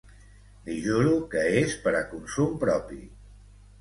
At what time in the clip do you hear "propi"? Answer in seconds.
2.65-3.03